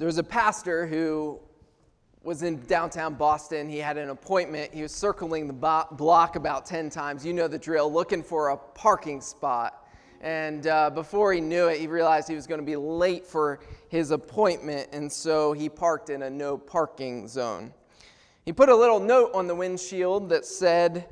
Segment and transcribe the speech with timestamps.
[0.00, 1.38] There was a pastor who
[2.22, 3.68] was in downtown Boston.
[3.68, 4.72] He had an appointment.
[4.72, 7.26] He was circling the bo- block about 10 times.
[7.26, 9.86] You know the drill, looking for a parking spot.
[10.22, 13.60] And uh, before he knew it, he realized he was going to be late for
[13.90, 17.70] his appointment, and so he parked in a no parking zone.
[18.46, 21.08] He put a little note on the windshield that said,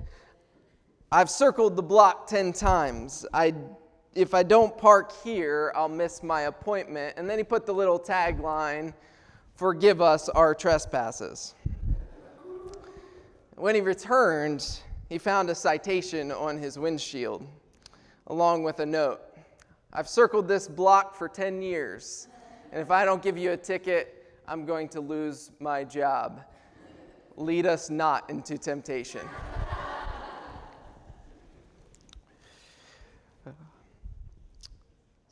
[1.13, 3.27] I've circled the block 10 times.
[3.35, 3.53] I,
[4.15, 7.15] if I don't park here, I'll miss my appointment.
[7.17, 8.95] And then he put the little tagline,
[9.55, 11.57] Forgive us our trespasses.
[13.57, 17.45] When he returned, he found a citation on his windshield
[18.29, 19.21] along with a note.
[19.93, 22.29] I've circled this block for 10 years,
[22.73, 26.43] and if I don't give you a ticket, I'm going to lose my job.
[27.37, 29.27] Lead us not into temptation.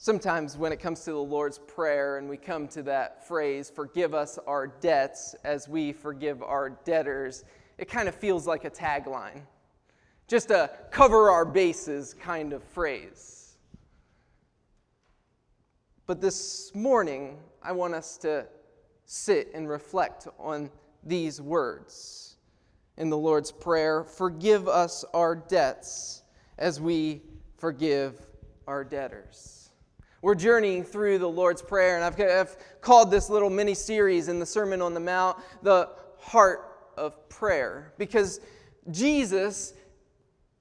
[0.06, 4.14] Sometimes, when it comes to the Lord's Prayer and we come to that phrase, forgive
[4.14, 7.42] us our debts as we forgive our debtors,
[7.76, 9.42] it kind of feels like a tagline
[10.28, 13.56] just a cover our bases kind of phrase.
[16.06, 18.46] But this morning, I want us to
[19.06, 20.70] sit and reflect on
[21.02, 22.36] these words
[22.96, 26.22] in the Lord's Prayer Forgive us our debts
[26.58, 27.22] as we
[27.56, 28.14] forgive
[28.68, 29.55] our debtors.
[30.22, 34.38] We're journeying through the Lord's Prayer, and I've, I've called this little mini series in
[34.38, 36.60] the Sermon on the Mount the Heart
[36.96, 38.40] of Prayer because
[38.90, 39.74] Jesus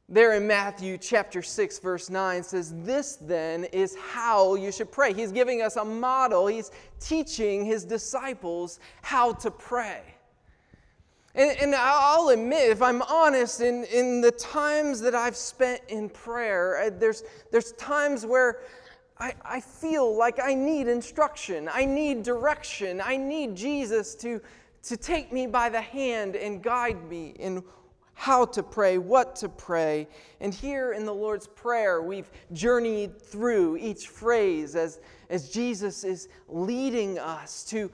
[0.08, 5.14] there in Matthew chapter 6, verse 9 says, This then is how you should pray.
[5.14, 10.02] He's giving us a model, he's teaching his disciples how to pray.
[11.33, 16.09] And, and I'll admit, if I'm honest, in, in the times that I've spent in
[16.09, 18.61] prayer, there's, there's times where
[19.17, 24.41] I, I feel like I need instruction, I need direction, I need Jesus to,
[24.83, 27.63] to take me by the hand and guide me in
[28.13, 30.08] how to pray, what to pray.
[30.39, 34.99] And here in the Lord's Prayer, we've journeyed through each phrase as,
[35.30, 37.92] as Jesus is leading us to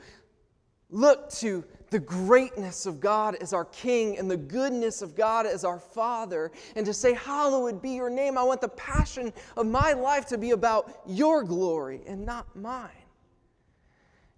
[0.89, 5.63] look to the greatness of God as our King and the goodness of God as
[5.63, 8.37] our Father, and to say, Hallowed be your name.
[8.37, 12.89] I want the passion of my life to be about your glory and not mine.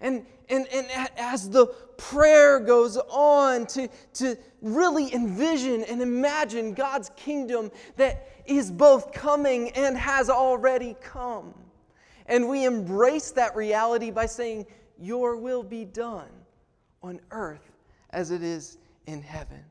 [0.02, 7.12] And, and, and as the prayer goes on to, to really envision and imagine God's
[7.16, 11.54] kingdom that is both coming and has already come.
[12.26, 14.66] And we embrace that reality by saying,
[14.98, 16.43] Your will be done
[17.04, 17.72] on earth
[18.10, 19.64] as it is in heaven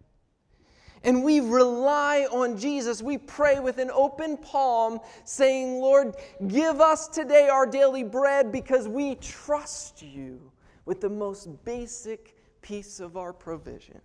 [1.04, 3.02] and we rely on Jesus.
[3.02, 6.14] We pray with an open palm, saying, Lord,
[6.46, 10.52] give us today our daily bread because we trust you
[10.84, 14.00] with the most basic piece of our provision.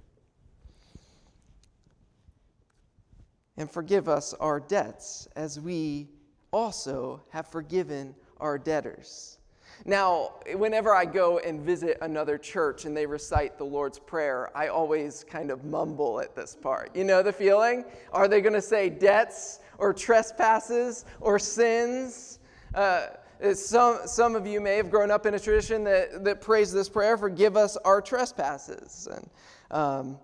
[3.57, 6.09] And forgive us our debts as we
[6.51, 9.37] also have forgiven our debtors.
[9.85, 14.67] Now, whenever I go and visit another church and they recite the Lord's Prayer, I
[14.67, 16.95] always kind of mumble at this part.
[16.95, 17.85] You know the feeling?
[18.11, 22.39] Are they going to say debts or trespasses or sins?
[22.73, 23.07] Uh,
[23.53, 26.89] some, some of you may have grown up in a tradition that, that prays this
[26.89, 29.07] prayer forgive us our trespasses.
[29.11, 29.29] And
[29.69, 30.19] um,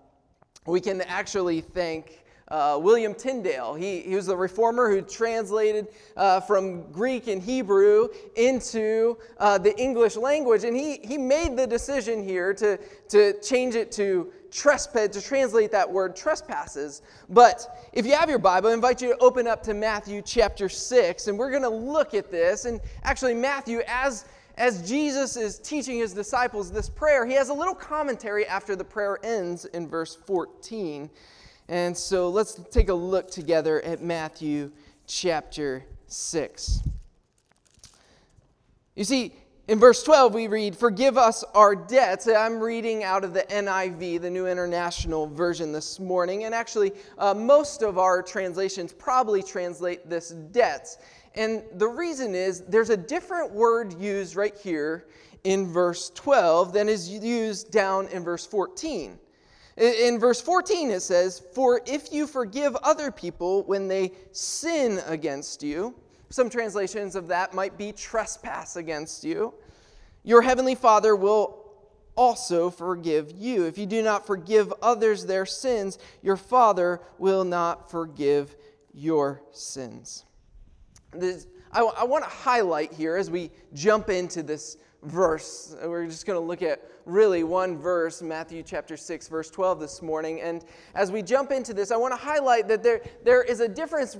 [0.66, 3.74] we can actually thank uh, William Tyndale.
[3.74, 9.78] He, he was a reformer who translated uh, from Greek and Hebrew into uh, the
[9.80, 10.64] English language.
[10.64, 12.78] And he, he made the decision here to,
[13.08, 17.02] to change it to trespass, to translate that word trespasses.
[17.30, 20.68] But if you have your Bible, I invite you to open up to Matthew chapter
[20.68, 21.28] 6.
[21.28, 22.66] And we're going to look at this.
[22.66, 27.52] And actually, Matthew, as as Jesus is teaching his disciples this prayer, he has a
[27.52, 31.10] little commentary after the prayer ends in verse 14.
[31.68, 34.70] And so let's take a look together at Matthew
[35.06, 36.80] chapter 6.
[38.94, 39.32] You see,
[39.66, 42.28] in verse 12, we read, Forgive us our debts.
[42.28, 46.44] I'm reading out of the NIV, the New International Version, this morning.
[46.44, 50.98] And actually, uh, most of our translations probably translate this debts.
[51.34, 55.06] And the reason is there's a different word used right here
[55.44, 59.18] in verse 12 than is used down in verse 14.
[59.76, 65.62] In verse 14, it says, For if you forgive other people when they sin against
[65.62, 65.94] you,
[66.30, 69.52] some translations of that might be trespass against you,
[70.22, 71.64] your heavenly Father will
[72.16, 73.64] also forgive you.
[73.64, 78.54] If you do not forgive others their sins, your Father will not forgive
[78.92, 80.24] your sins.
[81.12, 85.76] This, I, I want to highlight here as we jump into this verse.
[85.82, 90.02] We're just going to look at really one verse, Matthew chapter 6, verse 12 this
[90.02, 90.40] morning.
[90.40, 90.64] And
[90.94, 94.16] as we jump into this, I want to highlight that there, there is a difference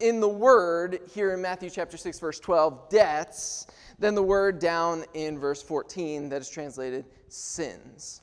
[0.00, 3.66] in the word here in Matthew chapter 6, verse 12, debts,
[3.98, 8.22] than the word down in verse 14 that is translated sins.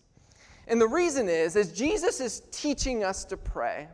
[0.67, 3.87] And the reason is, as Jesus is teaching us to pray,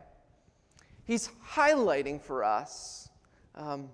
[1.04, 3.08] he's highlighting for us
[3.54, 3.88] um,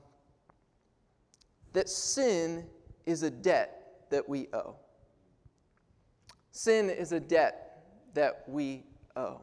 [1.73, 2.65] that sin
[3.07, 3.84] is a debt
[4.15, 4.77] that we owe.
[6.53, 7.83] Sin is a debt
[8.15, 8.85] that we
[9.17, 9.41] owe.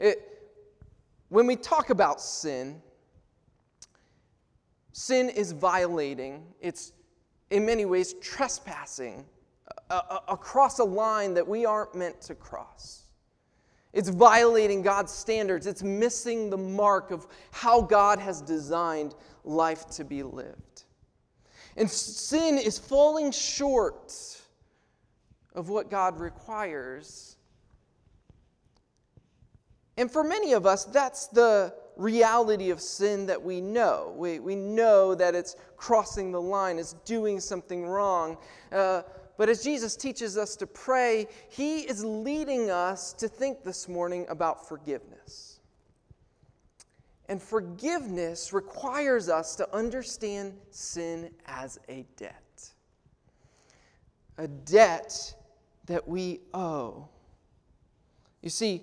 [0.00, 0.50] It,
[1.28, 2.82] when we talk about sin,
[4.92, 6.92] sin is violating, it's
[7.50, 9.24] in many ways trespassing
[10.26, 13.04] across a line that we aren't meant to cross.
[13.92, 15.68] It's violating God's standards.
[15.68, 19.14] It's missing the mark of how God has designed
[19.44, 20.67] life to be lived.
[21.78, 24.12] And sin is falling short
[25.54, 27.36] of what God requires.
[29.96, 34.12] And for many of us, that's the reality of sin that we know.
[34.16, 38.38] We, we know that it's crossing the line, it's doing something wrong.
[38.72, 39.02] Uh,
[39.36, 44.26] but as Jesus teaches us to pray, he is leading us to think this morning
[44.28, 45.47] about forgiveness.
[47.28, 52.70] And forgiveness requires us to understand sin as a debt.
[54.38, 55.34] A debt
[55.86, 57.08] that we owe.
[58.42, 58.82] You see,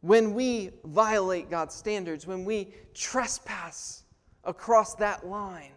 [0.00, 4.04] when we violate God's standards, when we trespass
[4.44, 5.72] across that line,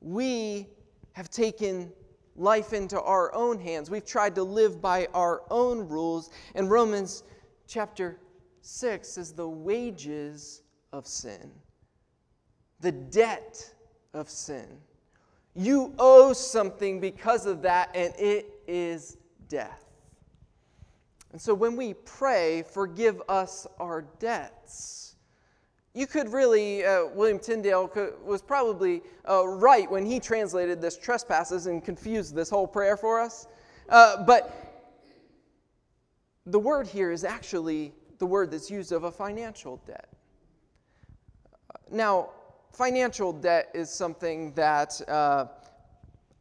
[0.00, 0.68] we
[1.12, 1.90] have taken
[2.36, 3.90] life into our own hands.
[3.90, 6.30] We've tried to live by our own rules.
[6.54, 7.24] And Romans
[7.66, 8.18] chapter
[8.60, 10.62] 6 says the wages
[10.94, 11.50] of sin,
[12.80, 13.74] the debt
[14.14, 14.78] of sin.
[15.56, 19.16] You owe something because of that, and it is
[19.48, 19.84] death.
[21.32, 25.16] And so when we pray, forgive us our debts,
[25.94, 30.96] you could really, uh, William Tyndale could, was probably uh, right when he translated this
[30.96, 33.48] trespasses and confused this whole prayer for us.
[33.88, 34.86] Uh, but
[36.46, 40.08] the word here is actually the word that's used of a financial debt.
[41.90, 42.30] Now,
[42.72, 45.46] financial debt is something that uh,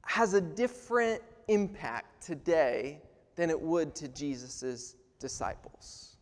[0.04, 3.01] has a different impact today
[3.36, 6.18] than it would to Jesus' disciples.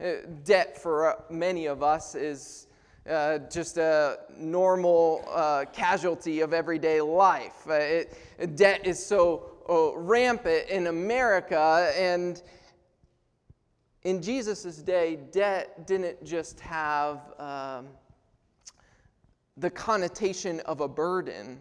[0.00, 0.12] Uh,
[0.44, 2.66] debt for uh, many of us is
[3.08, 7.66] uh, just a normal uh, casualty of everyday life.
[7.68, 9.46] Uh, it, debt is so
[9.96, 12.42] rampant in America, and
[14.02, 17.88] in Jesus' day, debt didn't just have um,
[19.56, 21.58] the connotation of a burden,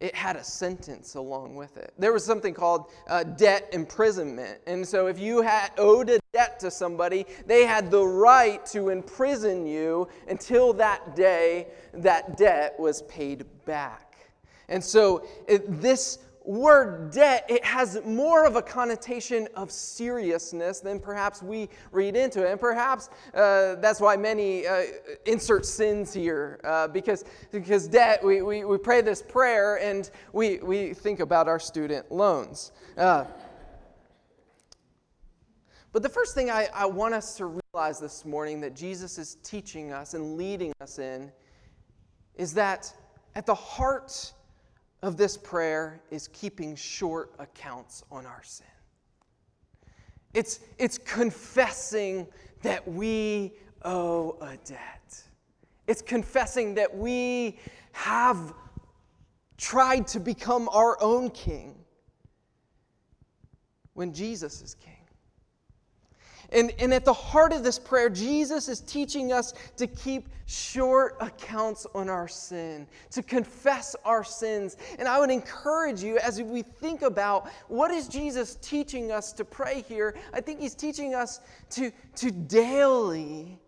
[0.00, 1.94] it had a sentence along with it.
[1.98, 4.60] There was something called uh, debt imprisonment.
[4.66, 8.90] And so if you had owed a debt to somebody, they had the right to
[8.90, 14.16] imprison you until that day that debt was paid back.
[14.68, 21.00] And so it, this word debt, it has more of a connotation of seriousness than
[21.00, 22.50] perhaps we read into it.
[22.50, 24.82] And perhaps uh, that's why many uh,
[25.24, 30.58] insert sins here, uh, because, because debt, we, we, we pray this prayer and we,
[30.58, 32.72] we think about our student loans.
[32.96, 33.24] Uh,
[35.92, 39.36] but the first thing I, I want us to realize this morning that Jesus is
[39.42, 41.32] teaching us and leading us in
[42.34, 42.92] is that
[43.34, 44.32] at the heart
[45.04, 48.66] of this prayer is keeping short accounts on our sin.
[50.32, 52.26] It's, it's confessing
[52.62, 53.52] that we
[53.84, 55.22] owe a debt.
[55.86, 57.58] It's confessing that we
[57.92, 58.54] have
[59.58, 61.74] tried to become our own king
[63.92, 64.93] when Jesus is king.
[66.54, 71.16] And, and at the heart of this prayer, Jesus is teaching us to keep short
[71.20, 74.76] accounts on our sin, to confess our sins.
[74.98, 79.44] And I would encourage you as we think about what is Jesus teaching us to
[79.44, 83.58] pray here, I think he's teaching us to, to daily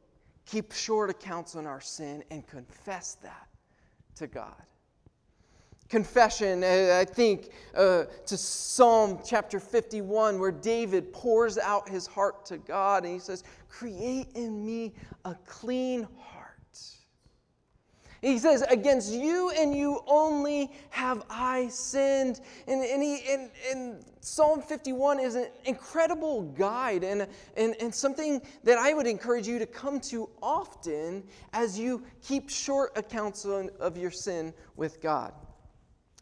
[0.47, 3.49] keep short accounts on our sin and confess that
[4.14, 4.55] to God
[5.88, 12.59] confession, I think, uh, to Psalm chapter 51, where David pours out his heart to
[12.59, 16.37] God and he says, Create in me a clean heart.
[18.23, 22.40] He says, Against you and you only have I sinned.
[22.66, 28.43] And, and, he, and, and Psalm 51 is an incredible guide and, and, and something
[28.64, 33.97] that I would encourage you to come to often as you keep short accounts of
[33.97, 35.33] your sin with God.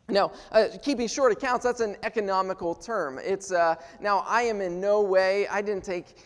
[0.09, 3.19] Now, uh, keeping short accounts, that's an economical term.
[3.23, 6.17] It's, uh, now, I am in no way, I didn't take,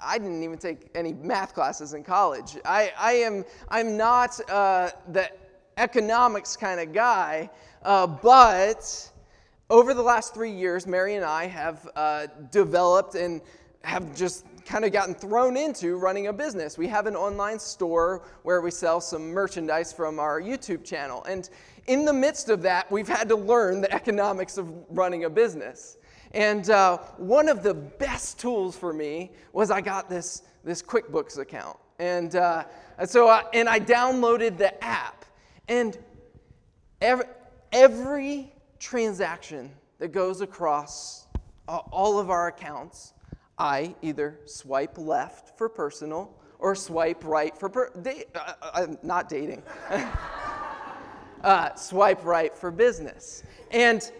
[0.00, 2.56] I didn't even take any math classes in college.
[2.64, 5.30] I, I am, I'm not uh, the
[5.76, 7.50] economics kind of guy,
[7.82, 9.10] uh, but
[9.68, 13.42] over the last three years, Mary and I have uh, developed and
[13.84, 16.78] have just kind of gotten thrown into running a business.
[16.78, 21.22] We have an online store where we sell some merchandise from our YouTube channel.
[21.24, 21.48] And
[21.86, 25.98] in the midst of that, we've had to learn the economics of running a business.
[26.32, 31.38] And uh, one of the best tools for me was I got this, this QuickBooks
[31.38, 31.78] account.
[31.98, 32.64] And, uh,
[33.04, 35.24] so I, and I downloaded the app.
[35.68, 35.96] And
[37.00, 37.26] every,
[37.72, 41.26] every transaction that goes across
[41.68, 43.13] all of our accounts,
[43.58, 47.92] I either swipe left for personal or swipe right for per-
[48.34, 49.62] uh, uh, not dating.
[51.44, 53.42] uh, swipe right for business.
[53.70, 54.10] And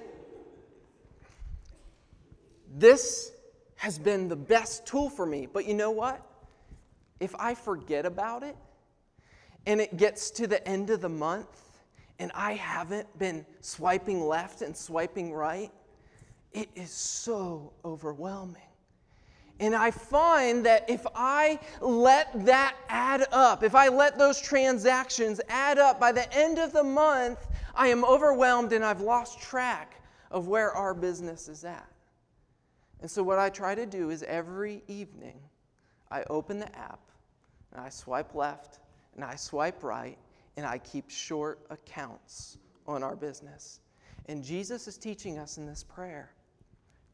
[2.77, 3.33] this
[3.77, 5.47] has been the best tool for me.
[5.47, 6.21] But you know what?
[7.21, 8.57] If I forget about it
[9.67, 11.81] and it gets to the end of the month
[12.19, 15.71] and I haven't been swiping left and swiping right,
[16.53, 18.63] it is so overwhelming.
[19.61, 25.41] And I find that if I let that add up, if I let those transactions
[25.49, 30.01] add up by the end of the month, I am overwhelmed and I've lost track
[30.31, 31.89] of where our business is at.
[33.01, 35.39] And so, what I try to do is every evening,
[36.11, 37.01] I open the app
[37.73, 38.81] and I swipe left
[39.15, 40.19] and I swipe right
[40.57, 43.81] and I keep short accounts on our business.
[44.27, 46.33] And Jesus is teaching us in this prayer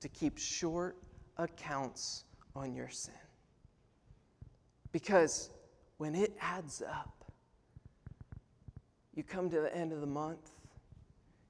[0.01, 0.97] to keep short
[1.37, 3.15] accounts on your sin.
[4.93, 5.51] Because
[5.99, 7.25] when it adds up,
[9.15, 10.51] you come to the end of the month,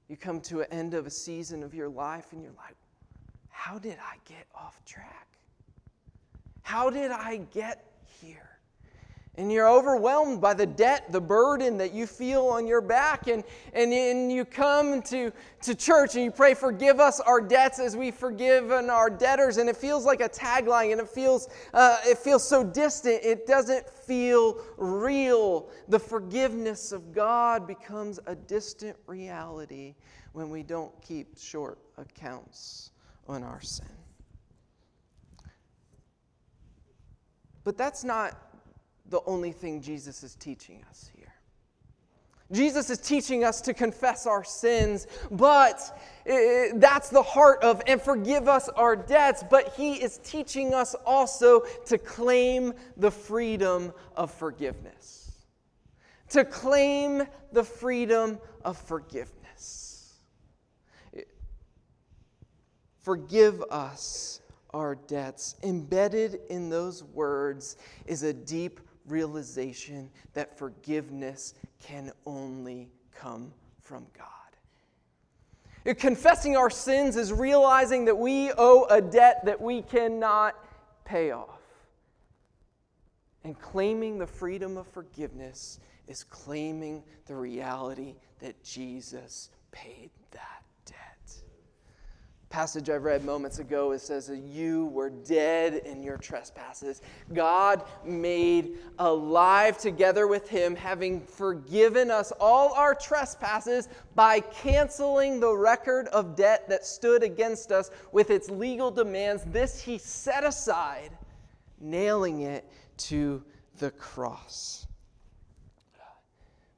[0.07, 2.75] you come to an end of a season of your life, and you're like,
[3.49, 5.27] how did I get off track?
[6.63, 7.85] How did I get
[8.21, 8.50] here?
[9.35, 13.45] And you're overwhelmed by the debt, the burden that you feel on your back, and,
[13.73, 17.95] and, and you come to, to church and you pray, Forgive us our debts as
[17.95, 22.17] we forgive our debtors, and it feels like a tagline and it feels, uh, it
[22.17, 23.21] feels so distant.
[23.23, 25.69] It doesn't feel real.
[25.87, 29.95] The forgiveness of God becomes a distant reality
[30.33, 32.91] when we don't keep short accounts
[33.29, 33.87] on our sin.
[37.63, 38.50] But that's not
[39.11, 41.33] the only thing Jesus is teaching us here.
[42.51, 48.49] Jesus is teaching us to confess our sins, but that's the heart of and forgive
[48.49, 49.43] us our debts.
[49.49, 55.31] But he is teaching us also to claim the freedom of forgiveness.
[56.29, 60.13] To claim the freedom of forgiveness.
[62.99, 64.41] Forgive us
[64.73, 65.55] our debts.
[65.63, 68.79] Embedded in those words is a deep
[69.11, 74.27] realization that forgiveness can only come from God.
[75.97, 80.55] Confessing our sins is realizing that we owe a debt that we cannot
[81.05, 81.59] pay off.
[83.43, 90.61] And claiming the freedom of forgiveness is claiming the reality that Jesus paid that
[92.51, 97.01] passage I've read moments ago, it says that you were dead in your trespasses.
[97.33, 105.55] God made alive together with him, having forgiven us all our trespasses by canceling the
[105.55, 109.43] record of debt that stood against us with its legal demands.
[109.47, 111.11] This he set aside,
[111.79, 113.41] nailing it to
[113.77, 114.87] the cross.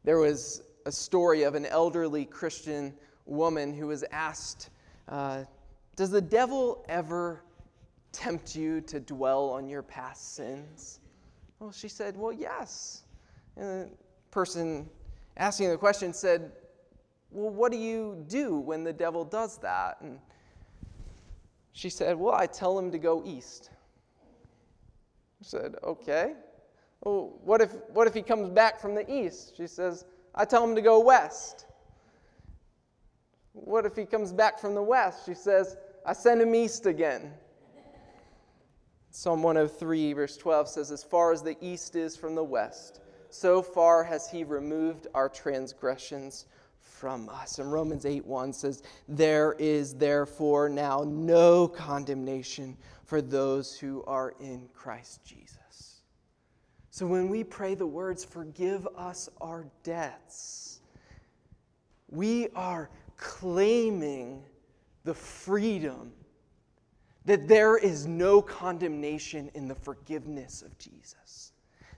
[0.03, 2.93] There was a story of an elderly Christian
[3.25, 4.69] woman who was asked
[5.07, 5.43] uh,
[5.95, 7.43] does the devil ever
[8.11, 10.99] tempt you to dwell on your past sins?
[11.59, 13.03] Well, she said, Well, yes.
[13.55, 13.89] And the
[14.31, 14.89] person
[15.37, 16.51] asking the question said,
[17.31, 19.97] Well, what do you do when the devil does that?
[20.01, 20.19] And
[21.73, 23.69] she said, Well, I tell him to go east.
[25.41, 26.33] I said, Okay.
[27.03, 29.57] Well, what if, what if he comes back from the east?
[29.57, 31.65] She says, I tell him to go west.
[33.53, 35.25] What if he comes back from the west?
[35.25, 37.31] She says, I send him east again.
[39.11, 43.61] Psalm 103, verse 12 says, As far as the east is from the west, so
[43.61, 46.47] far has he removed our transgressions
[46.79, 47.59] from us.
[47.59, 54.33] And Romans 8 1 says, There is therefore now no condemnation for those who are
[54.39, 56.01] in Christ Jesus.
[56.89, 60.81] So when we pray the words, Forgive us our debts,
[62.09, 64.43] we are claiming
[65.03, 66.13] the freedom
[67.25, 71.51] that there is no condemnation in the forgiveness of Jesus.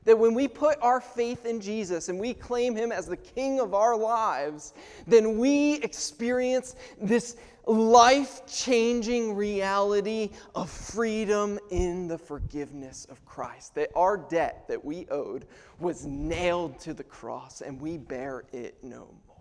[0.04, 3.60] That when we put our faith in Jesus and we claim Him as the King
[3.60, 4.74] of our lives,
[5.08, 13.74] then we experience this life changing reality of freedom in the forgiveness of Christ.
[13.74, 15.48] That our debt that we owed
[15.80, 19.35] was nailed to the cross and we bear it no more.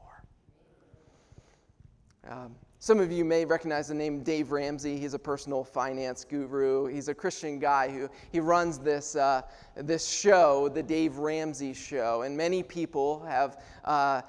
[2.28, 4.99] Um, some of you may recognize the name Dave Ramsey.
[4.99, 6.87] He's a personal finance guru.
[6.87, 9.43] He's a Christian guy who he runs this, uh,
[9.75, 12.23] this show, the Dave Ramsey Show.
[12.23, 14.23] And many people have uh,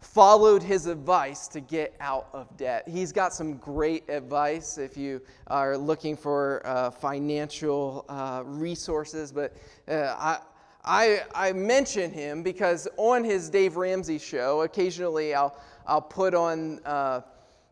[0.00, 2.88] followed his advice to get out of debt.
[2.88, 9.32] He's got some great advice if you are looking for uh, financial uh, resources.
[9.32, 9.56] But
[9.88, 10.38] uh, I,
[10.84, 16.80] I, I mention him because on his Dave Ramsey show, occasionally I'll, I'll put on
[16.84, 17.20] uh,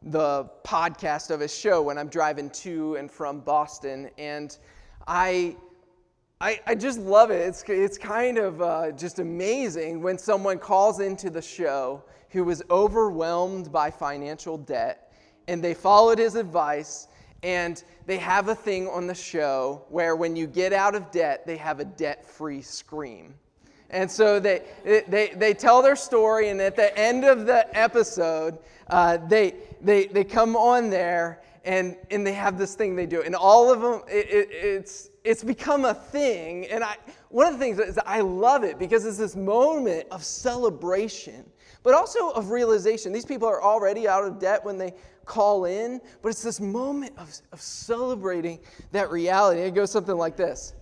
[0.03, 4.11] the podcast of his show when I'm driving to and from Boston.
[4.19, 4.57] And
[5.07, 5.57] I,
[6.41, 7.41] I, I just love it.
[7.41, 12.63] It's, it's kind of uh, just amazing when someone calls into the show who was
[12.71, 15.13] overwhelmed by financial debt
[15.49, 17.09] and they followed his advice
[17.43, 21.47] and they have a thing on the show where when you get out of debt,
[21.47, 23.35] they have a debt free scream.
[23.91, 28.59] And so they, they, they tell their story, and at the end of the episode,
[28.89, 33.23] uh, they, they, they come on there and, and they have this thing they do.
[33.23, 36.67] And all of them, it, it, it's, it's become a thing.
[36.67, 36.97] And I,
[37.29, 41.45] one of the things is I love it because it's this moment of celebration,
[41.83, 43.13] but also of realization.
[43.13, 44.95] These people are already out of debt when they
[45.27, 48.61] call in, but it's this moment of, of celebrating
[48.93, 49.61] that reality.
[49.61, 50.75] It goes something like this.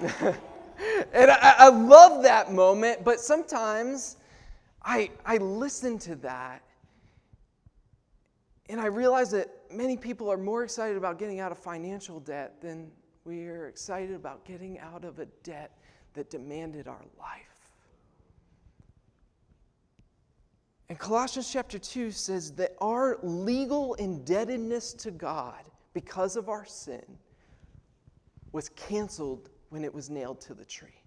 [1.12, 4.16] and I, I, love that moment, but sometimes
[4.82, 6.62] I, I listen to that
[8.68, 12.60] and I realize that many people are more excited about getting out of financial debt
[12.60, 12.90] than
[13.24, 15.78] we are excited about getting out of a debt
[16.14, 17.42] that demanded our life.
[20.88, 27.04] And Colossians chapter 2 says that our legal indebtedness to God because of our sin
[28.52, 31.02] was canceled when it was nailed to the tree,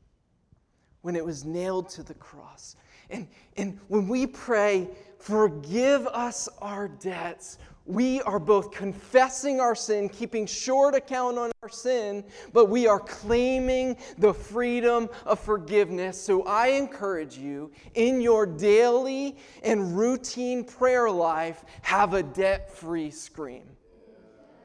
[1.01, 2.75] when it was nailed to the cross.
[3.09, 10.09] And, and when we pray, forgive us our debts, we are both confessing our sin,
[10.09, 16.21] keeping short account on our sin, but we are claiming the freedom of forgiveness.
[16.21, 23.09] So I encourage you in your daily and routine prayer life, have a debt free
[23.09, 23.63] scream.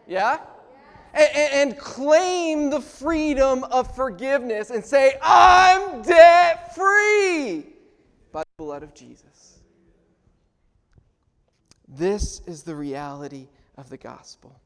[0.07, 0.40] Yeah?
[1.14, 7.66] And, and claim the freedom of forgiveness and say, I'm debt free
[8.33, 9.61] by the blood of Jesus.
[11.87, 14.61] This is the reality of the gospel.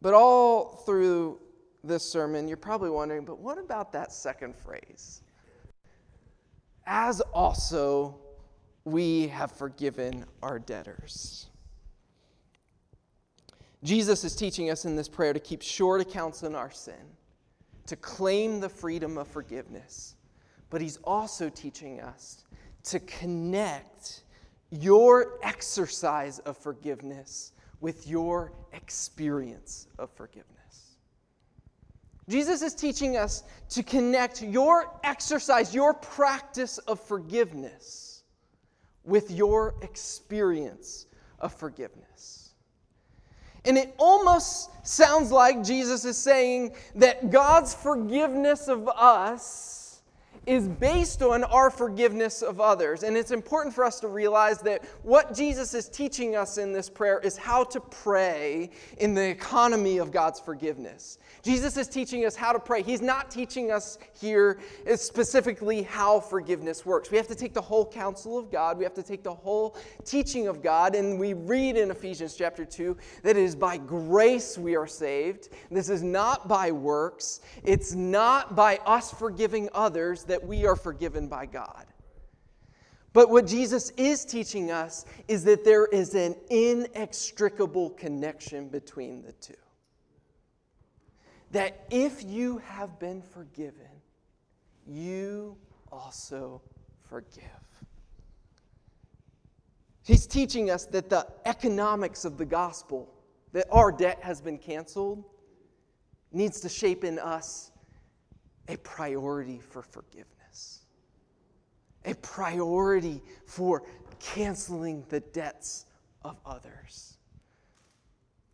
[0.00, 1.40] But all through
[1.82, 5.22] this sermon, you're probably wondering, but what about that second phrase?
[6.86, 8.18] As also
[8.84, 11.49] we have forgiven our debtors.
[13.82, 16.94] Jesus is teaching us in this prayer to keep short accounts on our sin,
[17.86, 20.16] to claim the freedom of forgiveness.
[20.68, 22.44] But he's also teaching us
[22.84, 24.24] to connect
[24.70, 30.50] your exercise of forgiveness with your experience of forgiveness.
[32.28, 38.22] Jesus is teaching us to connect your exercise, your practice of forgiveness
[39.04, 41.06] with your experience
[41.40, 42.39] of forgiveness.
[43.64, 49.79] And it almost sounds like Jesus is saying that God's forgiveness of us
[50.46, 53.02] is based on our forgiveness of others.
[53.02, 56.88] And it's important for us to realize that what Jesus is teaching us in this
[56.88, 61.18] prayer is how to pray in the economy of God's forgiveness.
[61.42, 62.82] Jesus is teaching us how to pray.
[62.82, 64.58] He's not teaching us here
[64.96, 67.10] specifically how forgiveness works.
[67.10, 69.76] We have to take the whole counsel of God, we have to take the whole
[70.04, 70.94] teaching of God.
[70.94, 75.50] And we read in Ephesians chapter 2 that it is by grace we are saved.
[75.70, 81.26] This is not by works, it's not by us forgiving others that we are forgiven
[81.26, 81.86] by God.
[83.12, 89.32] But what Jesus is teaching us is that there is an inextricable connection between the
[89.32, 89.54] two.
[91.50, 93.90] That if you have been forgiven,
[94.86, 95.56] you
[95.90, 96.62] also
[97.08, 97.42] forgive.
[100.04, 103.12] He's teaching us that the economics of the gospel,
[103.52, 105.24] that our debt has been canceled,
[106.30, 107.72] needs to shape in us
[108.68, 110.80] a priority for forgiveness,
[112.04, 113.82] a priority for
[114.18, 115.86] canceling the debts
[116.22, 117.16] of others.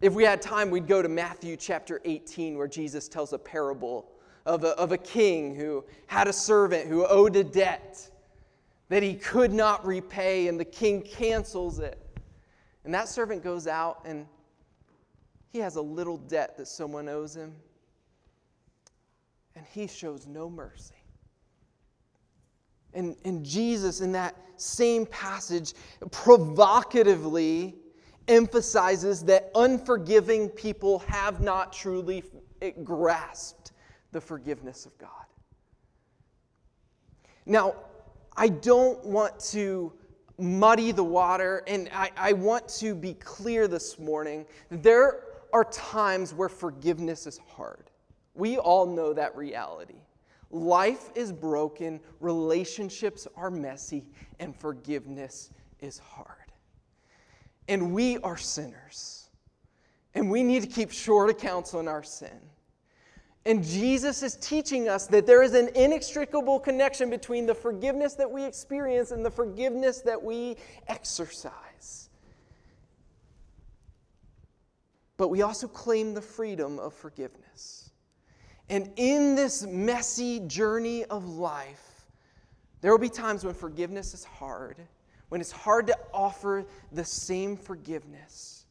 [0.00, 4.10] If we had time, we'd go to Matthew chapter 18, where Jesus tells a parable
[4.44, 8.10] of a, of a king who had a servant who owed a debt
[8.88, 11.98] that he could not repay, and the king cancels it.
[12.84, 14.26] And that servant goes out and
[15.52, 17.54] he has a little debt that someone owes him,
[19.56, 20.94] and he shows no mercy.
[22.94, 25.74] And, and Jesus, in that same passage,
[26.10, 27.74] provocatively
[28.28, 32.22] emphasizes that unforgiving people have not truly
[32.62, 33.72] eh, grasped
[34.12, 35.10] the forgiveness of God.
[37.44, 37.74] Now,
[38.36, 39.92] I don't want to
[40.38, 44.44] muddy the water, and I, I want to be clear this morning.
[44.70, 47.90] There are times where forgiveness is hard.
[48.36, 50.00] We all know that reality.
[50.50, 54.06] Life is broken, relationships are messy,
[54.38, 56.52] and forgiveness is hard.
[57.68, 59.28] And we are sinners.
[60.14, 62.40] And we need to keep short accounts on our sin.
[63.44, 68.30] And Jesus is teaching us that there is an inextricable connection between the forgiveness that
[68.30, 70.56] we experience and the forgiveness that we
[70.88, 72.10] exercise.
[75.16, 77.85] But we also claim the freedom of forgiveness.
[78.68, 82.06] And in this messy journey of life,
[82.80, 84.76] there will be times when forgiveness is hard,
[85.28, 88.66] when it's hard to offer the same forgiveness.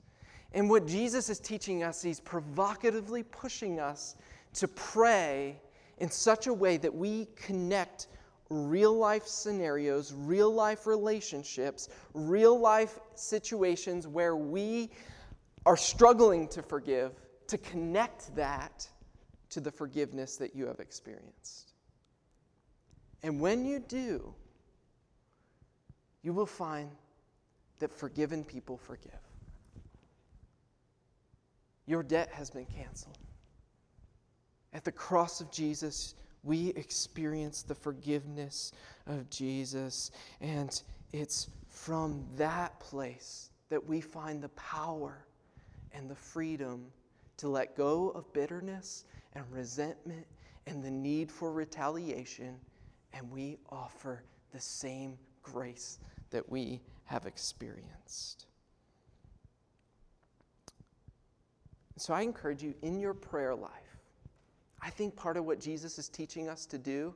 [0.54, 4.16] And what Jesus is teaching us, he's provocatively pushing us
[4.54, 5.60] to pray
[5.98, 8.08] in such a way that we connect
[8.50, 14.92] real life scenarios, real life relationships, real life situations where we
[15.66, 17.12] are struggling to forgive,
[17.48, 18.88] to connect that
[19.56, 21.72] to the forgiveness that you have experienced.
[23.24, 24.34] And when you do,
[26.24, 26.90] you will find
[27.80, 29.14] that forgiven people forgive.
[31.86, 33.18] Your debt has been canceled.
[34.74, 38.74] At the cross of Jesus, we experience the forgiveness
[39.08, 40.12] of Jesus.
[40.42, 40.82] And
[41.14, 45.26] it's from that place that we find the power
[45.94, 46.88] and the freedom
[47.38, 50.26] to let go of bitterness and resentment
[50.68, 52.56] and the need for retaliation.
[53.14, 56.00] And we offer the same grace
[56.32, 58.48] that we have experienced.
[61.98, 63.86] So I encourage you in your prayer life
[64.86, 67.16] I think part of what Jesus is teaching us to do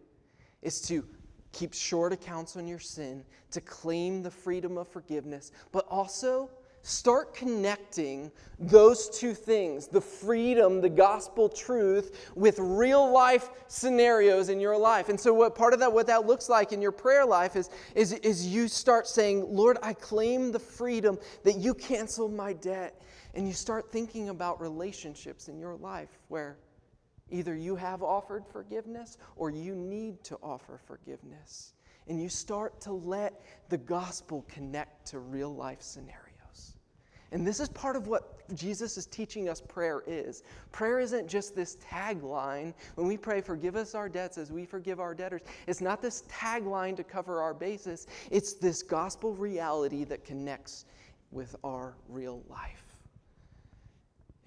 [0.64, 1.06] is to
[1.52, 6.50] keep short accounts on your sin, to claim the freedom of forgiveness, but also
[6.82, 14.60] start connecting those two things the freedom, the gospel truth, with real life scenarios in
[14.60, 15.10] your life.
[15.10, 17.70] And so, what part of that, what that looks like in your prayer life is,
[17.96, 23.02] is, is you start saying, Lord, I claim the freedom that you canceled my debt.
[23.36, 26.58] And you start thinking about relationships in your life where
[27.32, 31.74] Either you have offered forgiveness or you need to offer forgiveness.
[32.08, 36.29] And you start to let the gospel connect to real life scenarios.
[37.32, 40.44] And this is part of what Jesus is teaching us prayer is.
[40.72, 42.74] Prayer isn't just this tagline.
[42.96, 46.24] When we pray, forgive us our debts as we forgive our debtors, it's not this
[46.30, 48.08] tagline to cover our basis.
[48.32, 50.86] It's this gospel reality that connects
[51.32, 52.84] with our real life.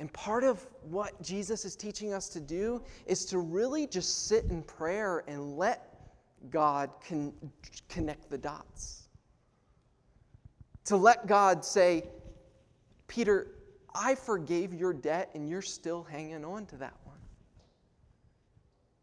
[0.01, 4.47] And part of what Jesus is teaching us to do is to really just sit
[4.47, 5.93] in prayer and let
[6.51, 7.33] God con-
[7.89, 9.09] connect the dots.
[10.87, 12.03] To let God say,
[13.13, 13.49] Peter,
[13.95, 17.19] I forgave your debt and you're still hanging on to that one.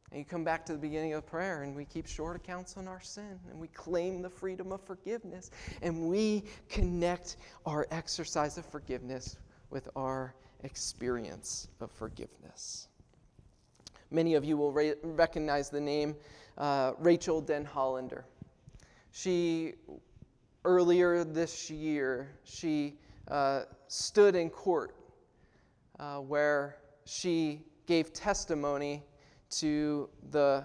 [0.10, 2.88] And you come back to the beginning of prayer and we keep short accounts on
[2.88, 5.52] our sin and we claim the freedom of forgiveness
[5.84, 9.38] and we connect our exercise of forgiveness
[9.70, 12.88] with our experience of forgiveness.
[14.10, 16.16] Many of you will ra- recognize the name
[16.58, 18.24] uh, Denhollander.
[19.12, 19.76] She,
[20.66, 22.96] earlier this year, she
[23.30, 24.96] uh, stood in court
[26.00, 29.04] uh, where she gave testimony
[29.50, 30.64] to the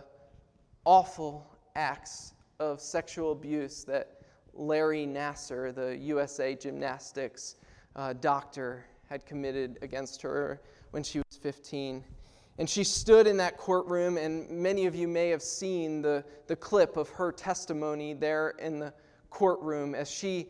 [0.85, 4.21] awful acts of sexual abuse that
[4.53, 7.57] Larry Nassar, the USA Gymnastics
[7.97, 10.61] uh, doctor, had committed against her
[10.93, 12.05] when she was 15.
[12.59, 16.55] And she stood in that courtroom, and many of you may have seen the, the
[16.55, 18.95] clip of her testimony there in the
[19.31, 20.49] courtroom as she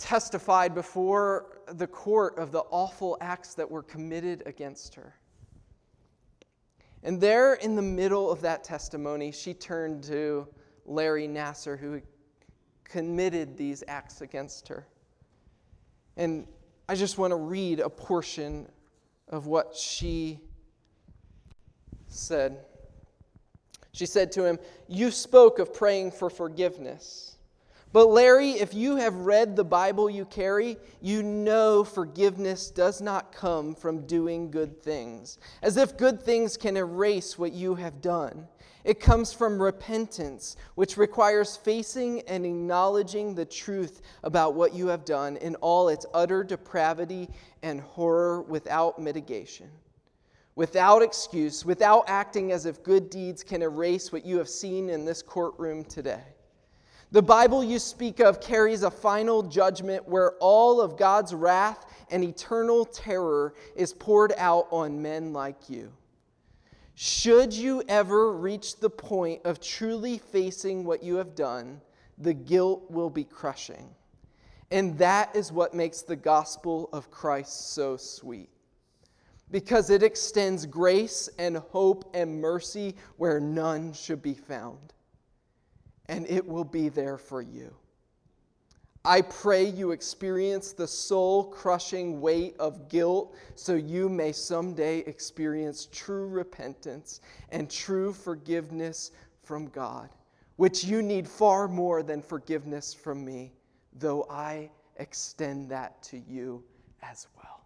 [0.00, 5.14] testified before the court of the awful acts that were committed against her.
[7.02, 10.48] And there in the middle of that testimony, she turned to
[10.86, 12.00] Larry Nassar, who
[12.84, 14.86] committed these acts against her.
[16.16, 16.46] And
[16.88, 18.68] I just want to read a portion
[19.28, 20.40] of what she
[22.08, 22.64] said.
[23.92, 24.58] She said to him,
[24.88, 27.29] You spoke of praying for forgiveness.
[27.92, 33.32] But, Larry, if you have read the Bible you carry, you know forgiveness does not
[33.32, 38.46] come from doing good things, as if good things can erase what you have done.
[38.84, 45.04] It comes from repentance, which requires facing and acknowledging the truth about what you have
[45.04, 47.28] done in all its utter depravity
[47.62, 49.68] and horror without mitigation,
[50.54, 55.04] without excuse, without acting as if good deeds can erase what you have seen in
[55.04, 56.22] this courtroom today.
[57.12, 62.22] The Bible you speak of carries a final judgment where all of God's wrath and
[62.22, 65.92] eternal terror is poured out on men like you.
[66.94, 71.80] Should you ever reach the point of truly facing what you have done,
[72.16, 73.88] the guilt will be crushing.
[74.70, 78.50] And that is what makes the gospel of Christ so sweet.
[79.50, 84.92] Because it extends grace and hope and mercy where none should be found
[86.10, 87.72] and it will be there for you.
[89.04, 95.88] I pray you experience the soul crushing weight of guilt so you may someday experience
[95.90, 97.20] true repentance
[97.50, 99.12] and true forgiveness
[99.44, 100.10] from God,
[100.56, 103.52] which you need far more than forgiveness from me,
[103.94, 106.62] though I extend that to you
[107.02, 107.59] as well.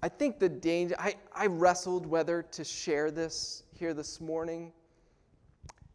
[0.00, 4.72] I think the danger, I, I wrestled whether to share this here this morning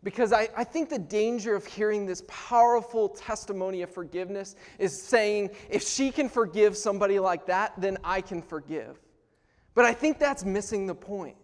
[0.03, 5.51] because I, I think the danger of hearing this powerful testimony of forgiveness is saying,
[5.69, 8.99] if she can forgive somebody like that, then I can forgive.
[9.75, 11.37] But I think that's missing the point.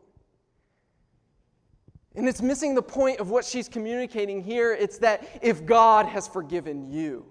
[2.15, 4.73] And it's missing the point of what she's communicating here.
[4.73, 7.25] It's that if God has forgiven you,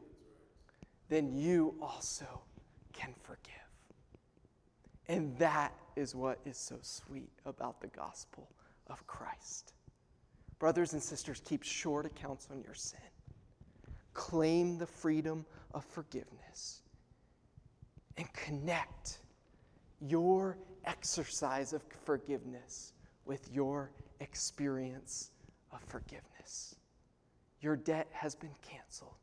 [1.11, 2.43] then you also
[2.95, 3.38] can forgive.
[5.09, 8.49] And that is what is so sweet about the gospel
[8.89, 9.73] of Christ.
[10.59, 13.01] Brothers and sisters, keep short accounts on your sin.
[14.13, 16.83] Claim the freedom of forgiveness
[18.17, 19.19] and connect
[20.01, 22.93] your exercise of forgiveness
[23.25, 25.31] with your experience
[25.73, 26.75] of forgiveness.
[27.61, 29.15] Your debt has been canceled.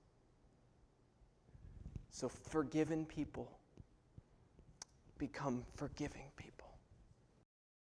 [2.10, 3.60] So, forgiven people
[5.18, 6.55] become forgiving people.